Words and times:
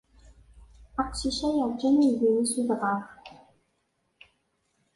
Aqcic-a 1.01 1.49
yeṛjem 1.55 1.97
aydi-nni 2.07 2.43
s 2.51 2.53
udɣaɣ. 2.59 3.01